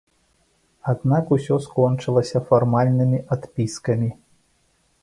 [0.93, 4.11] Аднак усё скончылася фармальнымі адпіскамі.